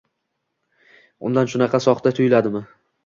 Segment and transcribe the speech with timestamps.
[1.29, 2.65] Undan shunaqa soxta tuyuladimi?